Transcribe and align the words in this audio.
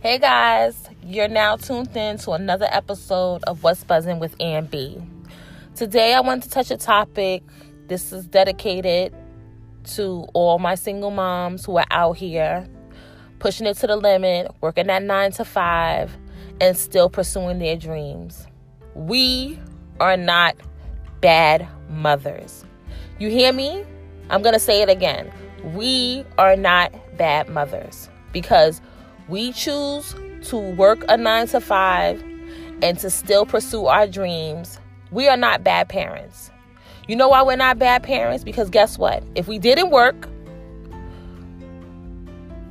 Hey 0.00 0.18
guys, 0.18 0.90
you're 1.02 1.26
now 1.26 1.56
tuned 1.56 1.96
in 1.96 2.18
to 2.18 2.32
another 2.32 2.68
episode 2.70 3.42
of 3.44 3.62
What's 3.62 3.82
Buzzing 3.82 4.18
with 4.18 4.36
Ann 4.38 4.66
B. 4.66 5.02
Today 5.74 6.12
I 6.12 6.20
want 6.20 6.42
to 6.42 6.50
touch 6.50 6.70
a 6.70 6.76
topic. 6.76 7.42
This 7.88 8.12
is 8.12 8.26
dedicated 8.26 9.14
to 9.94 10.26
all 10.34 10.58
my 10.58 10.74
single 10.74 11.10
moms 11.10 11.64
who 11.64 11.78
are 11.78 11.86
out 11.90 12.18
here 12.18 12.68
pushing 13.38 13.66
it 13.66 13.78
to 13.78 13.86
the 13.86 13.96
limit, 13.96 14.50
working 14.60 14.88
that 14.88 15.02
nine 15.02 15.32
to 15.32 15.46
five, 15.46 16.14
and 16.60 16.76
still 16.76 17.08
pursuing 17.08 17.58
their 17.58 17.76
dreams. 17.76 18.46
We 18.94 19.58
are 19.98 20.18
not 20.18 20.56
bad 21.22 21.66
mothers. 21.88 22.66
You 23.18 23.30
hear 23.30 23.50
me? 23.50 23.82
I'm 24.28 24.42
going 24.42 24.54
to 24.54 24.60
say 24.60 24.82
it 24.82 24.90
again. 24.90 25.32
We 25.64 26.22
are 26.36 26.54
not 26.54 26.92
bad 27.16 27.48
mothers 27.48 28.10
because 28.32 28.82
we 29.28 29.52
choose 29.52 30.14
to 30.42 30.56
work 30.56 31.04
a 31.08 31.16
nine 31.16 31.46
to 31.48 31.60
five 31.60 32.22
and 32.82 32.98
to 32.98 33.10
still 33.10 33.46
pursue 33.46 33.86
our 33.86 34.06
dreams. 34.06 34.78
We 35.10 35.28
are 35.28 35.36
not 35.36 35.64
bad 35.64 35.88
parents. 35.88 36.50
You 37.08 37.16
know 37.16 37.28
why 37.28 37.42
we're 37.42 37.56
not 37.56 37.78
bad 37.78 38.02
parents? 38.02 38.44
Because 38.44 38.68
guess 38.68 38.98
what? 38.98 39.22
If 39.34 39.46
we 39.48 39.58
didn't 39.58 39.90
work, 39.90 40.28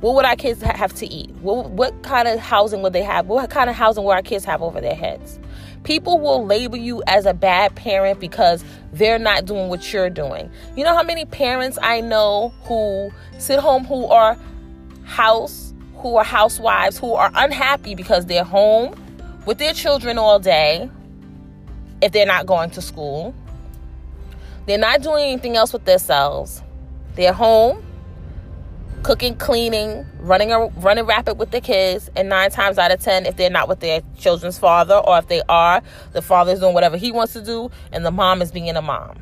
what 0.00 0.14
would 0.14 0.24
our 0.26 0.36
kids 0.36 0.60
have 0.60 0.92
to 0.94 1.06
eat? 1.06 1.30
What, 1.36 1.70
what 1.70 2.02
kind 2.02 2.28
of 2.28 2.38
housing 2.38 2.82
would 2.82 2.92
they 2.92 3.02
have? 3.02 3.26
What 3.26 3.48
kind 3.48 3.70
of 3.70 3.76
housing 3.76 4.04
will 4.04 4.12
our 4.12 4.22
kids 4.22 4.44
have 4.44 4.62
over 4.62 4.80
their 4.80 4.94
heads? 4.94 5.40
People 5.84 6.20
will 6.20 6.44
label 6.44 6.76
you 6.76 7.02
as 7.06 7.24
a 7.26 7.32
bad 7.32 7.74
parent 7.76 8.20
because 8.20 8.62
they're 8.92 9.18
not 9.18 9.46
doing 9.46 9.68
what 9.68 9.92
you're 9.92 10.10
doing. 10.10 10.50
You 10.76 10.84
know 10.84 10.94
how 10.94 11.02
many 11.02 11.24
parents 11.24 11.78
I 11.80 12.02
know 12.02 12.52
who 12.64 13.10
sit 13.38 13.58
home 13.58 13.84
who 13.84 14.06
are 14.06 14.36
house, 15.04 15.65
who 15.98 16.16
are 16.16 16.24
housewives, 16.24 16.98
who 16.98 17.14
are 17.14 17.30
unhappy 17.34 17.94
because 17.94 18.26
they're 18.26 18.44
home 18.44 18.94
with 19.46 19.58
their 19.58 19.72
children 19.72 20.18
all 20.18 20.38
day 20.38 20.90
if 22.02 22.12
they're 22.12 22.26
not 22.26 22.46
going 22.46 22.70
to 22.70 22.82
school. 22.82 23.34
They're 24.66 24.78
not 24.78 25.02
doing 25.02 25.24
anything 25.24 25.56
else 25.56 25.72
with 25.72 25.84
themselves. 25.84 26.62
They're 27.14 27.32
home 27.32 27.82
cooking, 29.06 29.36
cleaning, 29.36 30.04
running 30.18 30.50
running 30.78 31.04
rapid 31.04 31.38
with 31.38 31.52
the 31.52 31.60
kids, 31.60 32.10
and 32.16 32.28
nine 32.28 32.50
times 32.50 32.76
out 32.76 32.90
of 32.90 32.98
ten, 33.00 33.24
if 33.24 33.36
they're 33.36 33.48
not 33.48 33.68
with 33.68 33.78
their 33.78 34.00
children's 34.18 34.58
father, 34.58 34.96
or 34.96 35.18
if 35.18 35.28
they 35.28 35.42
are, 35.48 35.80
the 36.12 36.20
father's 36.20 36.58
doing 36.58 36.74
whatever 36.74 36.96
he 36.96 37.12
wants 37.12 37.32
to 37.34 37.40
do, 37.40 37.70
and 37.92 38.04
the 38.04 38.10
mom 38.10 38.42
is 38.42 38.50
being 38.50 38.68
a 38.76 38.82
mom. 38.82 39.18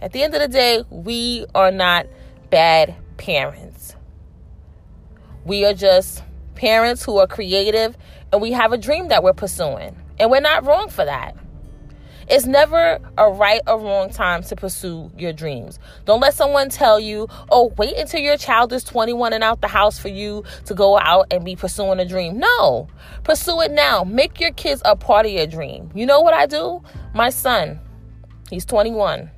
At 0.00 0.10
the 0.10 0.24
end 0.24 0.34
of 0.34 0.40
the 0.40 0.48
day, 0.48 0.82
we 0.90 1.46
are 1.54 1.70
not 1.70 2.06
bad 2.50 2.96
parents. 3.16 3.94
We 5.44 5.64
are 5.64 5.74
just 5.74 6.22
parents 6.54 7.04
who 7.04 7.18
are 7.18 7.26
creative 7.26 7.96
and 8.32 8.40
we 8.40 8.52
have 8.52 8.72
a 8.72 8.78
dream 8.78 9.08
that 9.08 9.22
we're 9.22 9.32
pursuing. 9.32 9.96
And 10.18 10.30
we're 10.30 10.40
not 10.40 10.64
wrong 10.64 10.88
for 10.88 11.04
that. 11.04 11.36
It's 12.28 12.46
never 12.46 12.98
a 13.18 13.30
right 13.30 13.60
or 13.66 13.80
wrong 13.80 14.10
time 14.10 14.42
to 14.44 14.56
pursue 14.56 15.10
your 15.18 15.32
dreams. 15.32 15.78
Don't 16.04 16.20
let 16.20 16.34
someone 16.34 16.68
tell 16.68 17.00
you, 17.00 17.28
oh, 17.50 17.72
wait 17.76 17.96
until 17.96 18.20
your 18.20 18.36
child 18.36 18.72
is 18.72 18.84
21 18.84 19.32
and 19.32 19.42
out 19.42 19.60
the 19.60 19.68
house 19.68 19.98
for 19.98 20.08
you 20.08 20.44
to 20.66 20.74
go 20.74 20.98
out 20.98 21.26
and 21.32 21.44
be 21.44 21.56
pursuing 21.56 21.98
a 21.98 22.06
dream. 22.06 22.38
No, 22.38 22.88
pursue 23.24 23.60
it 23.62 23.72
now. 23.72 24.04
Make 24.04 24.40
your 24.40 24.52
kids 24.52 24.80
a 24.84 24.94
part 24.94 25.26
of 25.26 25.32
your 25.32 25.46
dream. 25.46 25.90
You 25.94 26.06
know 26.06 26.20
what 26.20 26.32
I 26.32 26.46
do? 26.46 26.82
My 27.14 27.30
son, 27.30 27.80
he's 28.50 28.64
21. 28.64 29.30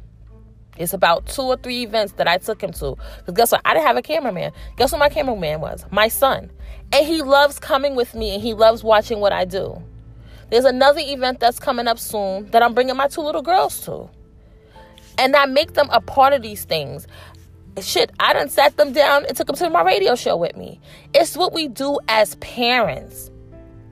It's 0.76 0.92
about 0.92 1.26
two 1.26 1.42
or 1.42 1.56
three 1.56 1.82
events 1.82 2.14
that 2.14 2.26
I 2.26 2.38
took 2.38 2.62
him 2.62 2.72
to. 2.72 2.96
Because 3.18 3.34
guess 3.34 3.52
what? 3.52 3.60
I 3.64 3.74
didn't 3.74 3.86
have 3.86 3.96
a 3.96 4.02
cameraman. 4.02 4.52
Guess 4.76 4.92
what 4.92 4.98
my 4.98 5.08
cameraman 5.08 5.60
was? 5.60 5.84
My 5.90 6.08
son. 6.08 6.50
And 6.92 7.06
he 7.06 7.22
loves 7.22 7.58
coming 7.58 7.94
with 7.94 8.14
me 8.14 8.34
and 8.34 8.42
he 8.42 8.54
loves 8.54 8.82
watching 8.82 9.20
what 9.20 9.32
I 9.32 9.44
do. 9.44 9.80
There's 10.50 10.64
another 10.64 11.00
event 11.00 11.40
that's 11.40 11.58
coming 11.58 11.86
up 11.86 11.98
soon 11.98 12.50
that 12.50 12.62
I'm 12.62 12.74
bringing 12.74 12.96
my 12.96 13.08
two 13.08 13.22
little 13.22 13.42
girls 13.42 13.84
to. 13.86 14.08
And 15.18 15.34
I 15.36 15.46
make 15.46 15.74
them 15.74 15.88
a 15.90 16.00
part 16.00 16.32
of 16.32 16.42
these 16.42 16.64
things. 16.64 17.06
Shit, 17.80 18.10
I 18.20 18.32
done 18.32 18.48
sat 18.48 18.76
them 18.76 18.92
down 18.92 19.24
and 19.26 19.36
took 19.36 19.46
them 19.46 19.56
to 19.56 19.70
my 19.70 19.82
radio 19.82 20.14
show 20.14 20.36
with 20.36 20.56
me. 20.56 20.80
It's 21.12 21.36
what 21.36 21.52
we 21.52 21.68
do 21.68 21.98
as 22.08 22.36
parents. 22.36 23.30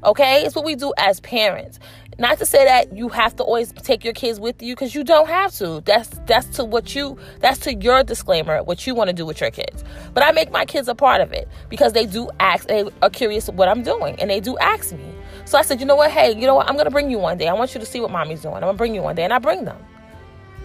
Okay? 0.04 0.44
It's 0.44 0.54
what 0.54 0.64
we 0.64 0.74
do 0.74 0.92
as 0.98 1.20
parents. 1.20 1.78
Not 2.18 2.38
to 2.38 2.46
say 2.46 2.64
that 2.64 2.94
you 2.96 3.08
have 3.08 3.34
to 3.36 3.42
always 3.42 3.72
take 3.72 4.04
your 4.04 4.12
kids 4.12 4.38
with 4.38 4.62
you 4.62 4.74
because 4.74 4.94
you 4.94 5.02
don't 5.02 5.28
have 5.28 5.52
to. 5.56 5.80
That's 5.84 6.08
that's 6.26 6.46
to 6.56 6.64
what 6.64 6.94
you 6.94 7.18
that's 7.40 7.58
to 7.60 7.74
your 7.74 8.04
disclaimer 8.04 8.62
what 8.62 8.86
you 8.86 8.94
want 8.94 9.08
to 9.08 9.14
do 9.14 9.24
with 9.24 9.40
your 9.40 9.50
kids. 9.50 9.82
But 10.12 10.22
I 10.22 10.32
make 10.32 10.50
my 10.50 10.64
kids 10.64 10.88
a 10.88 10.94
part 10.94 11.20
of 11.20 11.32
it 11.32 11.48
because 11.70 11.94
they 11.94 12.04
do 12.04 12.28
ask 12.38 12.68
they 12.68 12.84
are 13.00 13.10
curious 13.10 13.48
what 13.48 13.68
I'm 13.68 13.82
doing 13.82 14.16
and 14.20 14.30
they 14.30 14.40
do 14.40 14.58
ask 14.58 14.92
me. 14.92 15.14
So 15.44 15.58
I 15.58 15.62
said, 15.62 15.80
you 15.80 15.86
know 15.86 15.96
what? 15.96 16.10
Hey, 16.10 16.34
you 16.34 16.46
know 16.46 16.54
what? 16.54 16.68
I'm 16.68 16.76
gonna 16.76 16.90
bring 16.90 17.10
you 17.10 17.18
one 17.18 17.38
day. 17.38 17.48
I 17.48 17.54
want 17.54 17.74
you 17.74 17.80
to 17.80 17.86
see 17.86 18.00
what 18.00 18.10
mommy's 18.10 18.42
doing. 18.42 18.56
I'm 18.56 18.62
gonna 18.62 18.74
bring 18.74 18.94
you 18.94 19.02
one 19.02 19.16
day, 19.16 19.24
and 19.24 19.32
I 19.32 19.38
bring 19.38 19.64
them. 19.64 19.78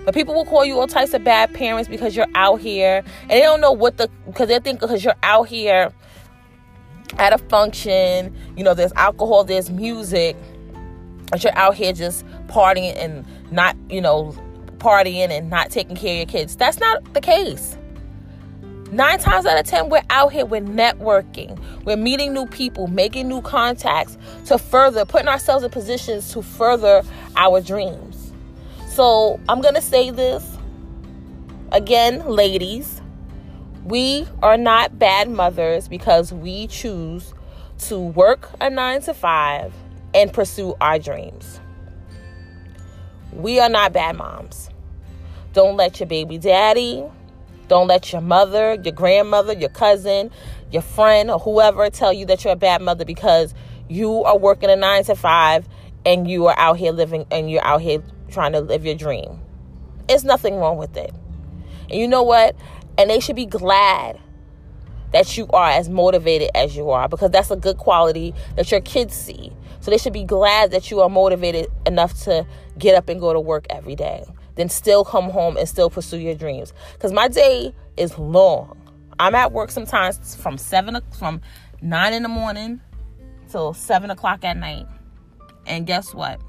But 0.05 0.13
people 0.13 0.33
will 0.33 0.45
call 0.45 0.63
you 0.63 0.79
all 0.79 0.87
types 0.87 1.13
of 1.13 1.23
bad 1.23 1.53
parents 1.53 1.89
because 1.89 2.15
you're 2.15 2.27
out 2.35 2.61
here, 2.61 3.03
and 3.21 3.29
they 3.29 3.41
don't 3.41 3.61
know 3.61 3.71
what 3.71 3.97
the 3.97 4.09
because 4.25 4.47
they 4.49 4.59
think 4.59 4.79
because 4.79 5.03
you're 5.03 5.15
out 5.23 5.47
here 5.47 5.91
at 7.17 7.33
a 7.33 7.37
function, 7.37 8.35
you 8.55 8.63
know, 8.63 8.73
there's 8.73 8.93
alcohol, 8.93 9.43
there's 9.43 9.69
music, 9.69 10.35
but 11.29 11.43
you're 11.43 11.57
out 11.57 11.75
here 11.75 11.93
just 11.93 12.25
partying 12.47 12.95
and 12.97 13.25
not, 13.51 13.75
you 13.89 14.01
know, 14.01 14.35
partying 14.77 15.29
and 15.29 15.49
not 15.49 15.69
taking 15.71 15.95
care 15.95 16.13
of 16.13 16.17
your 16.17 16.25
kids. 16.25 16.55
That's 16.55 16.79
not 16.79 17.13
the 17.13 17.21
case. 17.21 17.77
Nine 18.91 19.19
times 19.19 19.45
out 19.45 19.59
of 19.59 19.65
ten, 19.65 19.89
we're 19.89 20.03
out 20.09 20.31
here, 20.31 20.45
we're 20.45 20.61
networking, 20.61 21.59
we're 21.83 21.97
meeting 21.97 22.33
new 22.33 22.45
people, 22.45 22.87
making 22.87 23.27
new 23.27 23.41
contacts 23.41 24.17
to 24.45 24.57
further 24.57 25.03
putting 25.03 25.27
ourselves 25.27 25.65
in 25.65 25.71
positions 25.71 26.31
to 26.31 26.41
further 26.41 27.03
our 27.35 27.59
dreams. 27.59 28.31
So 28.87 29.41
I'm 29.49 29.59
gonna 29.59 29.81
say 29.81 30.09
this 30.09 30.57
again, 31.73 32.25
ladies. 32.27 33.01
We 33.83 34.27
are 34.41 34.57
not 34.57 34.99
bad 34.99 35.29
mothers 35.29 35.87
because 35.87 36.33
we 36.33 36.67
choose 36.67 37.33
to 37.79 37.99
work 37.99 38.49
a 38.59 38.69
nine 38.69 39.01
to 39.01 39.13
five 39.13 39.73
and 40.17 40.33
pursue 40.33 40.75
our 40.81 40.99
dreams. 40.99 41.61
We 43.31 43.61
are 43.61 43.69
not 43.69 43.93
bad 43.93 44.17
moms. 44.17 44.69
Don't 45.53 45.77
let 45.77 46.01
your 46.01 46.07
baby 46.07 46.37
daddy 46.37 47.05
don't 47.67 47.87
let 47.87 48.13
your 48.13 48.21
mother, 48.21 48.75
your 48.81 48.93
grandmother, 48.93 49.53
your 49.53 49.69
cousin, 49.69 50.31
your 50.71 50.81
friend, 50.81 51.29
or 51.29 51.39
whoever 51.39 51.89
tell 51.89 52.13
you 52.13 52.25
that 52.27 52.43
you're 52.43 52.53
a 52.53 52.57
bad 52.57 52.81
mother 52.81 53.03
because 53.03 53.53
you 53.89 54.23
are 54.23 54.37
working 54.37 54.69
a 54.69 54.75
nine 54.75 55.03
to 55.05 55.15
five 55.15 55.67
and 56.05 56.29
you 56.29 56.45
are 56.47 56.57
out 56.57 56.77
here 56.77 56.91
living 56.91 57.25
and 57.29 57.51
you're 57.51 57.63
out 57.65 57.81
here 57.81 58.01
trying 58.29 58.53
to 58.53 58.61
live 58.61 58.85
your 58.85 58.95
dream. 58.95 59.39
It's 60.07 60.23
nothing 60.23 60.55
wrong 60.55 60.77
with 60.77 60.95
it. 60.95 61.13
And 61.89 61.99
you 61.99 62.07
know 62.07 62.23
what? 62.23 62.55
And 62.97 63.09
they 63.09 63.19
should 63.19 63.35
be 63.35 63.45
glad 63.45 64.17
that 65.17 65.37
you 65.37 65.47
are 65.49 65.69
as 65.69 65.89
motivated 65.89 66.49
as 66.55 66.75
you 66.75 66.89
are 66.89 67.07
because 67.09 67.31
that's 67.31 67.51
a 67.51 67.55
good 67.55 67.77
quality 67.77 68.33
that 68.55 68.71
your 68.71 68.81
kids 68.81 69.15
see. 69.15 69.51
So 69.79 69.91
they 69.91 69.97
should 69.97 70.13
be 70.13 70.23
glad 70.23 70.71
that 70.71 70.91
you 70.91 71.01
are 71.01 71.09
motivated 71.09 71.67
enough 71.85 72.21
to 72.23 72.45
get 72.77 72.95
up 72.95 73.09
and 73.09 73.19
go 73.19 73.33
to 73.33 73.39
work 73.39 73.65
every 73.69 73.95
day 73.95 74.23
then 74.57 74.69
still 74.69 75.05
come 75.05 75.29
home 75.29 75.55
and 75.55 75.69
still 75.69 75.89
pursue 75.89 76.17
your 76.17 76.35
dreams. 76.35 76.73
Because 76.93 77.13
my 77.13 77.27
day 77.27 77.73
is 77.95 78.17
long. 78.17 78.75
I'm 79.19 79.33
at 79.33 79.51
work 79.51 79.71
sometimes 79.71 80.35
from 80.35 80.57
seven 80.57 80.99
from 81.17 81.41
nine 81.81 82.13
in 82.13 82.23
the 82.23 82.29
morning 82.29 82.81
till 83.49 83.73
seven 83.73 84.11
o'clock 84.11 84.43
at 84.43 84.57
night. 84.57 84.85
And 85.65 85.87
guess 85.87 86.13
what? 86.13 86.41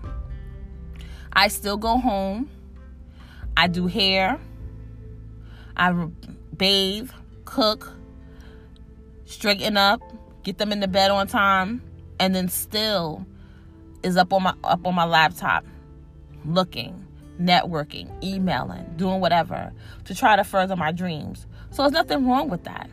I 1.32 1.48
still 1.48 1.76
go 1.76 1.98
home. 1.98 2.50
I 3.56 3.68
do 3.68 3.86
hair. 3.86 4.40
I 5.76 5.92
bathe, 6.56 7.10
cook, 7.44 7.92
straighten 9.28 9.76
up, 9.76 10.02
get 10.42 10.58
them 10.58 10.72
in 10.72 10.80
the 10.80 10.88
bed 10.88 11.10
on 11.10 11.26
time, 11.26 11.82
and 12.18 12.34
then 12.34 12.48
still 12.48 13.26
is 14.02 14.16
up 14.16 14.32
on 14.32 14.42
my 14.42 14.54
up 14.64 14.86
on 14.86 14.94
my 14.94 15.04
laptop 15.04 15.64
looking 16.44 17.04
networking, 17.40 18.10
emailing, 18.22 18.84
doing 18.96 19.20
whatever 19.20 19.72
to 20.04 20.14
try 20.14 20.36
to 20.36 20.44
further 20.44 20.76
my 20.76 20.92
dreams. 20.92 21.46
So 21.70 21.82
there's 21.82 21.92
nothing 21.92 22.26
wrong 22.26 22.48
with 22.48 22.64
that. 22.64 22.90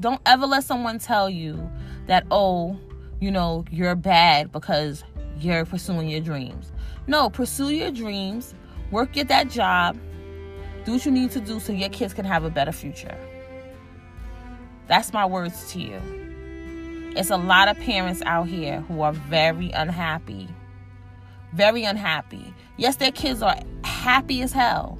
Don't 0.00 0.20
ever 0.26 0.46
let 0.46 0.64
someone 0.64 0.98
tell 0.98 1.30
you 1.30 1.70
that, 2.06 2.26
oh, 2.30 2.76
you 3.20 3.30
know, 3.30 3.64
you're 3.70 3.94
bad 3.94 4.50
because 4.50 5.04
you're 5.38 5.64
pursuing 5.64 6.08
your 6.08 6.20
dreams. 6.20 6.72
No, 7.06 7.30
pursue 7.30 7.70
your 7.70 7.90
dreams, 7.90 8.54
work 8.90 9.16
at 9.16 9.28
that 9.28 9.50
job, 9.50 9.98
do 10.84 10.92
what 10.92 11.04
you 11.04 11.12
need 11.12 11.30
to 11.32 11.40
do 11.40 11.60
so 11.60 11.72
your 11.72 11.90
kids 11.90 12.14
can 12.14 12.24
have 12.24 12.44
a 12.44 12.50
better 12.50 12.72
future. 12.72 13.16
That's 14.88 15.12
my 15.12 15.26
words 15.26 15.72
to 15.72 15.80
you. 15.80 16.00
It's 17.16 17.30
a 17.30 17.36
lot 17.36 17.68
of 17.68 17.78
parents 17.78 18.22
out 18.24 18.48
here 18.48 18.80
who 18.82 19.02
are 19.02 19.12
very 19.12 19.70
unhappy 19.70 20.48
very 21.52 21.84
unhappy. 21.84 22.52
Yes, 22.76 22.96
their 22.96 23.12
kids 23.12 23.42
are 23.42 23.56
happy 23.84 24.42
as 24.42 24.52
hell, 24.52 24.98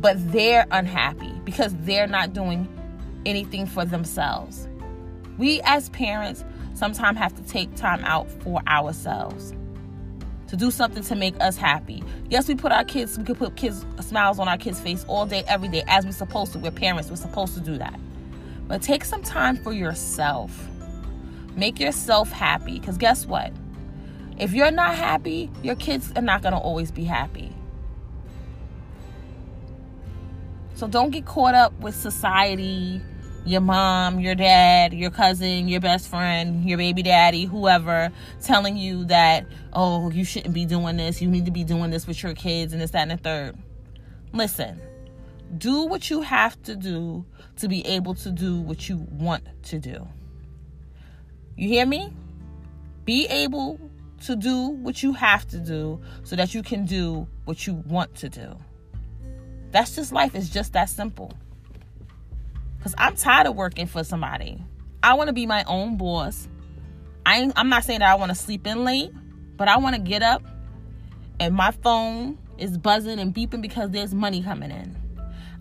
but 0.00 0.16
they're 0.32 0.66
unhappy 0.70 1.32
because 1.44 1.74
they're 1.80 2.06
not 2.06 2.32
doing 2.32 2.68
anything 3.26 3.66
for 3.66 3.84
themselves. 3.84 4.68
We 5.36 5.60
as 5.64 5.88
parents 5.90 6.44
sometimes 6.74 7.18
have 7.18 7.34
to 7.34 7.42
take 7.42 7.74
time 7.74 8.04
out 8.04 8.30
for 8.42 8.62
ourselves 8.66 9.54
to 10.48 10.56
do 10.56 10.70
something 10.70 11.02
to 11.04 11.14
make 11.14 11.40
us 11.40 11.56
happy. 11.56 12.02
Yes, 12.28 12.48
we 12.48 12.54
put 12.54 12.72
our 12.72 12.84
kids, 12.84 13.18
we 13.18 13.24
can 13.24 13.36
put 13.36 13.56
kids 13.56 13.84
smiles 14.00 14.38
on 14.38 14.48
our 14.48 14.58
kids' 14.58 14.80
face 14.80 15.04
all 15.06 15.26
day, 15.26 15.44
every 15.46 15.68
day, 15.68 15.82
as 15.86 16.04
we're 16.04 16.12
supposed 16.12 16.52
to. 16.52 16.58
We're 16.58 16.72
parents, 16.72 17.08
we're 17.08 17.16
supposed 17.16 17.54
to 17.54 17.60
do 17.60 17.78
that. 17.78 17.98
But 18.70 18.82
take 18.82 19.04
some 19.04 19.24
time 19.24 19.56
for 19.56 19.72
yourself. 19.72 20.68
Make 21.56 21.80
yourself 21.80 22.30
happy. 22.30 22.78
Because 22.78 22.96
guess 22.96 23.26
what? 23.26 23.52
If 24.38 24.52
you're 24.52 24.70
not 24.70 24.94
happy, 24.94 25.50
your 25.60 25.74
kids 25.74 26.12
are 26.14 26.22
not 26.22 26.40
going 26.42 26.52
to 26.52 26.58
always 26.60 26.92
be 26.92 27.02
happy. 27.02 27.52
So 30.76 30.86
don't 30.86 31.10
get 31.10 31.26
caught 31.26 31.56
up 31.56 31.72
with 31.80 31.96
society, 31.96 33.02
your 33.44 33.60
mom, 33.60 34.20
your 34.20 34.36
dad, 34.36 34.94
your 34.94 35.10
cousin, 35.10 35.66
your 35.66 35.80
best 35.80 36.06
friend, 36.06 36.64
your 36.64 36.78
baby 36.78 37.02
daddy, 37.02 37.46
whoever, 37.46 38.12
telling 38.40 38.76
you 38.76 39.04
that, 39.06 39.46
oh, 39.72 40.10
you 40.10 40.24
shouldn't 40.24 40.54
be 40.54 40.64
doing 40.64 40.96
this. 40.96 41.20
You 41.20 41.28
need 41.28 41.46
to 41.46 41.50
be 41.50 41.64
doing 41.64 41.90
this 41.90 42.06
with 42.06 42.22
your 42.22 42.34
kids 42.34 42.72
and 42.72 42.80
this, 42.80 42.92
that, 42.92 43.02
and 43.02 43.10
the 43.10 43.16
third. 43.16 43.58
Listen, 44.32 44.80
do 45.58 45.84
what 45.84 46.10
you 46.10 46.22
have 46.22 46.60
to 46.62 46.76
do 46.76 47.24
to 47.56 47.68
be 47.68 47.86
able 47.86 48.14
to 48.14 48.30
do 48.30 48.60
what 48.60 48.88
you 48.88 49.06
want 49.10 49.44
to 49.64 49.78
do. 49.78 50.06
You 51.56 51.68
hear 51.68 51.86
me? 51.86 52.12
Be 53.04 53.26
able 53.26 53.80
to 54.24 54.36
do 54.36 54.68
what 54.68 55.02
you 55.02 55.12
have 55.12 55.46
to 55.48 55.58
do 55.58 56.00
so 56.24 56.36
that 56.36 56.54
you 56.54 56.62
can 56.62 56.84
do 56.84 57.26
what 57.44 57.66
you 57.66 57.74
want 57.86 58.14
to 58.16 58.28
do. 58.28 58.56
That's 59.72 59.94
just 59.94 60.12
life. 60.12 60.34
It's 60.34 60.48
just 60.48 60.72
that 60.74 60.88
simple. 60.88 61.32
Because 62.78 62.94
I'm 62.98 63.16
tired 63.16 63.46
of 63.46 63.56
working 63.56 63.86
for 63.86 64.04
somebody. 64.04 64.62
I 65.02 65.14
want 65.14 65.28
to 65.28 65.32
be 65.32 65.46
my 65.46 65.64
own 65.64 65.96
boss. 65.96 66.48
I 67.26 67.50
I'm 67.56 67.68
not 67.68 67.84
saying 67.84 68.00
that 68.00 68.10
I 68.10 68.14
want 68.14 68.30
to 68.30 68.34
sleep 68.34 68.66
in 68.66 68.84
late, 68.84 69.12
but 69.56 69.68
I 69.68 69.78
want 69.78 69.96
to 69.96 70.00
get 70.00 70.22
up 70.22 70.42
and 71.40 71.54
my 71.54 71.70
phone 71.70 72.38
is 72.58 72.76
buzzing 72.76 73.18
and 73.18 73.34
beeping 73.34 73.62
because 73.62 73.90
there's 73.90 74.14
money 74.14 74.42
coming 74.42 74.70
in. 74.70 74.99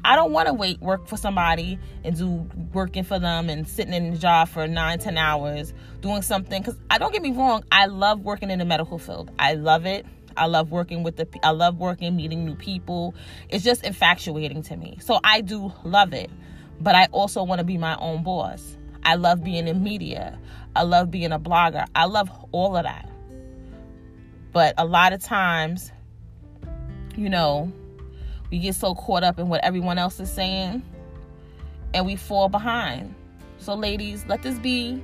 I 0.04 0.16
don't 0.16 0.32
want 0.32 0.48
to 0.48 0.54
wait 0.54 0.80
work 0.82 1.08
for 1.08 1.18
somebody 1.18 1.78
and 2.04 2.18
do 2.18 2.48
working 2.74 3.04
for 3.04 3.20
them 3.20 3.50
and 3.50 3.68
sitting 3.68 3.94
in 3.94 4.12
the 4.12 4.18
job 4.18 4.48
for 4.48 4.68
nine, 4.68 5.00
ten 5.00 5.18
hours 5.18 5.74
doing 6.02 6.22
something. 6.22 6.62
Because 6.62 6.80
I 6.90 6.98
don't 6.98 7.12
get 7.12 7.22
me 7.22 7.32
wrong, 7.32 7.64
I 7.72 7.88
love 7.88 8.22
working 8.22 8.50
in 8.50 8.60
the 8.60 8.66
medical 8.66 8.98
field. 8.98 9.32
I 9.38 9.56
love 9.56 9.86
it. 9.86 10.06
I 10.38 10.46
love 10.46 10.72
working 10.72 11.04
with 11.04 11.18
the. 11.18 11.28
I 11.44 11.52
love 11.52 11.78
working, 11.78 12.16
meeting 12.16 12.46
new 12.46 12.56
people. 12.56 13.14
It's 13.50 13.64
just 13.64 13.84
infatuating 13.84 14.62
to 14.64 14.78
me. 14.78 14.98
So 15.02 15.20
I 15.24 15.42
do 15.42 15.74
love 15.84 16.14
it, 16.14 16.32
but 16.80 16.96
I 16.96 17.08
also 17.12 17.44
want 17.44 17.60
to 17.60 17.66
be 17.66 17.78
my 17.78 17.98
own 17.98 18.24
boss. 18.24 18.78
I 19.04 19.16
love 19.16 19.44
being 19.44 19.68
in 19.68 19.84
media. 19.84 20.40
I 20.76 20.84
love 20.84 21.12
being 21.12 21.32
a 21.32 21.40
blogger. 21.40 21.86
I 21.94 22.06
love 22.06 22.30
all 22.52 22.78
of 22.78 22.84
that. 22.84 23.10
But 24.54 24.76
a 24.78 24.86
lot 24.86 25.14
of 25.14 25.22
times, 25.22 25.92
you 27.16 27.30
know, 27.30 27.72
we 28.52 28.60
get 28.60 28.76
so 28.76 28.96
caught 28.96 29.24
up 29.24 29.40
in 29.40 29.50
what 29.50 29.64
everyone 29.64 29.98
else 29.98 30.20
is 30.20 30.32
saying 30.32 30.84
and 31.94 32.06
we 32.06 32.16
fall 32.16 32.50
behind. 32.50 33.14
So, 33.58 33.76
ladies, 33.76 34.26
let 34.28 34.42
this 34.42 34.58
be. 34.60 35.04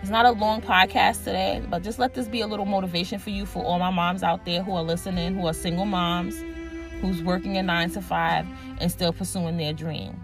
It's 0.00 0.10
not 0.10 0.26
a 0.26 0.30
long 0.30 0.62
podcast 0.62 1.24
today, 1.24 1.62
but 1.68 1.82
just 1.82 1.98
let 1.98 2.14
this 2.14 2.28
be 2.28 2.40
a 2.40 2.46
little 2.46 2.66
motivation 2.66 3.18
for 3.18 3.30
you 3.30 3.44
for 3.44 3.64
all 3.64 3.78
my 3.78 3.90
moms 3.90 4.22
out 4.22 4.44
there 4.44 4.62
who 4.62 4.72
are 4.72 4.82
listening, 4.82 5.34
who 5.34 5.46
are 5.46 5.54
single 5.54 5.86
moms, 5.86 6.36
who's 7.00 7.22
working 7.22 7.56
a 7.56 7.62
nine 7.62 7.90
to 7.90 8.00
five 8.00 8.46
and 8.78 8.92
still 8.92 9.12
pursuing 9.12 9.56
their 9.56 9.72
dream. 9.72 10.22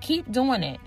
Keep 0.00 0.30
doing 0.30 0.62
it. 0.62 0.80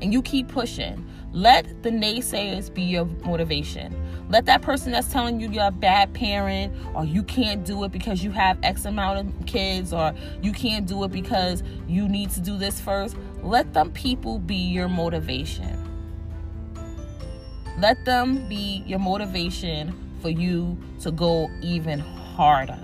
And 0.00 0.12
you 0.12 0.20
keep 0.20 0.48
pushing. 0.48 1.08
Let 1.32 1.82
the 1.82 1.90
naysayers 1.90 2.72
be 2.72 2.82
your 2.82 3.06
motivation. 3.24 3.96
Let 4.28 4.44
that 4.46 4.60
person 4.60 4.92
that's 4.92 5.10
telling 5.10 5.40
you 5.40 5.50
you're 5.50 5.66
a 5.66 5.70
bad 5.70 6.12
parent 6.12 6.74
or 6.94 7.04
you 7.04 7.22
can't 7.22 7.64
do 7.64 7.84
it 7.84 7.92
because 7.92 8.22
you 8.22 8.30
have 8.32 8.58
X 8.62 8.84
amount 8.84 9.18
of 9.18 9.46
kids 9.46 9.94
or 9.94 10.14
you 10.42 10.52
can't 10.52 10.86
do 10.86 11.04
it 11.04 11.10
because 11.10 11.62
you 11.88 12.06
need 12.06 12.30
to 12.30 12.40
do 12.40 12.58
this 12.58 12.80
first, 12.80 13.16
let 13.42 13.72
them 13.72 13.92
people 13.92 14.38
be 14.38 14.56
your 14.56 14.88
motivation. 14.88 15.78
Let 17.78 18.04
them 18.04 18.46
be 18.48 18.82
your 18.86 18.98
motivation 18.98 19.94
for 20.20 20.28
you 20.28 20.78
to 21.00 21.10
go 21.10 21.50
even 21.62 21.98
harder. 21.98 22.78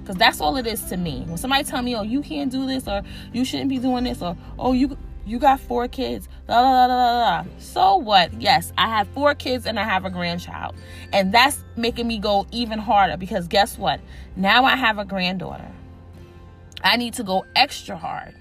Because 0.00 0.16
that's 0.16 0.40
all 0.40 0.56
it 0.56 0.66
is 0.66 0.84
to 0.84 0.96
me. 0.96 1.24
When 1.26 1.36
somebody 1.36 1.64
tell 1.64 1.82
me, 1.82 1.96
oh, 1.96 2.02
you 2.02 2.22
can't 2.22 2.50
do 2.50 2.66
this 2.66 2.86
or 2.86 3.02
you 3.32 3.44
shouldn't 3.44 3.68
be 3.68 3.78
doing 3.78 4.04
this 4.04 4.22
or, 4.22 4.36
oh, 4.58 4.72
you 4.72 4.96
you 5.26 5.38
got 5.38 5.60
four 5.60 5.86
kids. 5.86 6.28
La, 6.50 6.62
la, 6.62 6.86
la, 6.86 6.96
la, 6.96 7.18
la. 7.18 7.44
So 7.58 7.94
what? 7.94 8.32
Yes, 8.42 8.72
I 8.76 8.88
have 8.88 9.06
four 9.10 9.36
kids 9.36 9.66
and 9.66 9.78
I 9.78 9.84
have 9.84 10.04
a 10.04 10.10
grandchild. 10.10 10.74
And 11.12 11.32
that's 11.32 11.62
making 11.76 12.08
me 12.08 12.18
go 12.18 12.44
even 12.50 12.80
harder 12.80 13.16
because 13.16 13.46
guess 13.46 13.78
what? 13.78 14.00
Now 14.34 14.64
I 14.64 14.74
have 14.74 14.98
a 14.98 15.04
granddaughter. 15.04 15.70
I 16.82 16.96
need 16.96 17.14
to 17.14 17.22
go 17.22 17.44
extra 17.54 17.96
hard. 17.96 18.34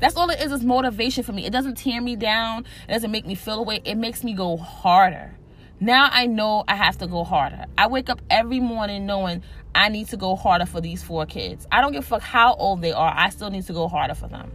That's 0.00 0.16
all 0.16 0.28
it 0.30 0.40
is, 0.40 0.50
is 0.50 0.64
motivation 0.64 1.22
for 1.22 1.30
me. 1.30 1.46
It 1.46 1.52
doesn't 1.52 1.76
tear 1.76 2.00
me 2.00 2.16
down. 2.16 2.64
It 2.88 2.92
doesn't 2.94 3.12
make 3.12 3.26
me 3.26 3.36
feel 3.36 3.60
away. 3.60 3.80
It 3.84 3.94
makes 3.94 4.24
me 4.24 4.32
go 4.32 4.56
harder. 4.56 5.38
Now 5.78 6.08
I 6.10 6.26
know 6.26 6.64
I 6.66 6.74
have 6.74 6.98
to 6.98 7.06
go 7.06 7.22
harder. 7.22 7.66
I 7.76 7.86
wake 7.86 8.10
up 8.10 8.20
every 8.28 8.58
morning 8.58 9.06
knowing 9.06 9.44
I 9.72 9.88
need 9.88 10.08
to 10.08 10.16
go 10.16 10.34
harder 10.34 10.66
for 10.66 10.80
these 10.80 11.04
four 11.04 11.26
kids. 11.26 11.64
I 11.70 11.80
don't 11.80 11.92
give 11.92 12.02
a 12.02 12.06
fuck 12.08 12.22
how 12.22 12.54
old 12.54 12.82
they 12.82 12.90
are. 12.90 13.14
I 13.16 13.28
still 13.28 13.50
need 13.50 13.66
to 13.66 13.72
go 13.72 13.86
harder 13.86 14.16
for 14.16 14.26
them. 14.26 14.50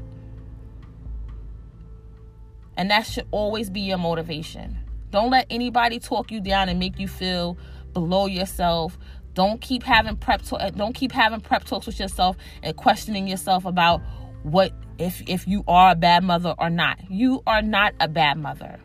And 2.77 2.89
that 2.91 3.05
should 3.05 3.27
always 3.31 3.69
be 3.69 3.81
your 3.81 3.97
motivation. 3.97 4.77
Don't 5.11 5.29
let 5.29 5.45
anybody 5.49 5.99
talk 5.99 6.31
you 6.31 6.41
down 6.41 6.69
and 6.69 6.79
make 6.79 6.99
you 6.99 7.07
feel 7.07 7.57
below 7.93 8.25
yourself. 8.25 8.97
Don't 9.33 9.61
keep 9.61 9.83
having 9.83 10.15
prep 10.15 10.41
talk, 10.41 10.61
uh, 10.61 10.71
don't 10.71 10.93
keep 10.93 11.11
having 11.11 11.39
prep 11.39 11.65
talks 11.65 11.85
with 11.85 11.99
yourself 11.99 12.35
and 12.61 12.75
questioning 12.75 13.27
yourself 13.27 13.65
about 13.65 14.01
what 14.43 14.73
if 14.97 15.21
if 15.27 15.47
you 15.47 15.63
are 15.67 15.91
a 15.91 15.95
bad 15.95 16.23
mother 16.23 16.55
or 16.57 16.69
not. 16.69 16.99
You 17.09 17.43
are 17.47 17.61
not 17.61 17.93
a 17.99 18.07
bad 18.07 18.37
mother. 18.37 18.79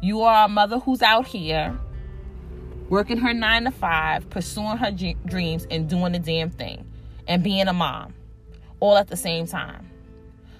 You 0.00 0.22
are 0.22 0.46
a 0.46 0.48
mother 0.48 0.78
who's 0.78 1.02
out 1.02 1.26
here 1.26 1.78
working 2.88 3.18
her 3.18 3.34
9 3.34 3.64
to 3.64 3.70
5, 3.70 4.30
pursuing 4.30 4.76
her 4.78 4.90
dreams 5.26 5.66
and 5.70 5.88
doing 5.88 6.12
the 6.12 6.18
damn 6.18 6.50
thing 6.50 6.90
and 7.26 7.42
being 7.42 7.68
a 7.68 7.72
mom 7.72 8.14
all 8.80 8.96
at 8.96 9.08
the 9.08 9.16
same 9.16 9.46
time. 9.46 9.87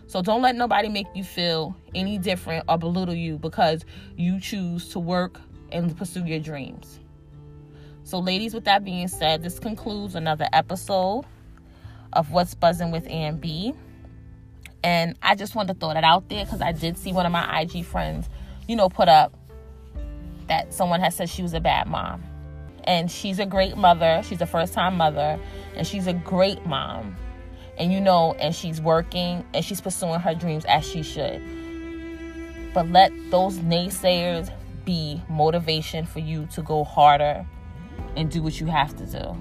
So 0.08 0.22
don't 0.22 0.40
let 0.40 0.56
nobody 0.56 0.88
make 0.88 1.06
you 1.14 1.22
feel 1.22 1.76
any 1.94 2.16
different 2.16 2.64
or 2.66 2.78
belittle 2.78 3.14
you 3.14 3.36
because 3.36 3.84
you 4.16 4.40
choose 4.40 4.88
to 4.88 4.98
work 4.98 5.38
and 5.70 5.94
pursue 5.94 6.24
your 6.24 6.40
dreams. 6.40 6.98
So, 8.04 8.18
ladies, 8.18 8.54
with 8.54 8.64
that 8.64 8.84
being 8.84 9.06
said, 9.06 9.42
this 9.42 9.58
concludes 9.58 10.14
another 10.14 10.48
episode 10.54 11.26
of 12.14 12.30
What's 12.30 12.54
Buzzing 12.54 12.90
with 12.90 13.06
AMB. 13.06 13.76
And 14.82 15.14
I 15.20 15.34
just 15.34 15.54
wanted 15.54 15.74
to 15.74 15.78
throw 15.78 15.92
that 15.92 16.04
out 16.04 16.30
there 16.30 16.46
because 16.46 16.62
I 16.62 16.72
did 16.72 16.96
see 16.96 17.12
one 17.12 17.26
of 17.26 17.32
my 17.32 17.60
IG 17.60 17.84
friends, 17.84 18.30
you 18.66 18.76
know, 18.76 18.88
put 18.88 19.10
up 19.10 19.36
that 20.46 20.72
someone 20.72 21.00
has 21.00 21.16
said 21.16 21.28
she 21.28 21.42
was 21.42 21.52
a 21.52 21.60
bad 21.60 21.86
mom. 21.86 22.22
And 22.84 23.10
she's 23.10 23.38
a 23.38 23.44
great 23.44 23.76
mother. 23.76 24.22
She's 24.24 24.40
a 24.40 24.46
first 24.46 24.72
time 24.72 24.96
mother. 24.96 25.38
And 25.76 25.86
she's 25.86 26.06
a 26.06 26.14
great 26.14 26.64
mom 26.64 27.14
and 27.78 27.92
you 27.92 28.00
know, 28.00 28.34
and 28.34 28.54
she's 28.54 28.80
working 28.80 29.44
and 29.54 29.64
she's 29.64 29.80
pursuing 29.80 30.20
her 30.20 30.34
dreams 30.34 30.64
as 30.66 30.86
she 30.86 31.02
should. 31.02 31.40
But 32.74 32.88
let 32.90 33.12
those 33.30 33.58
naysayers 33.58 34.52
be 34.84 35.22
motivation 35.28 36.04
for 36.04 36.18
you 36.18 36.46
to 36.54 36.62
go 36.62 36.84
harder 36.84 37.46
and 38.16 38.30
do 38.30 38.42
what 38.42 38.60
you 38.60 38.66
have 38.66 38.96
to 38.96 39.06
do. 39.06 39.36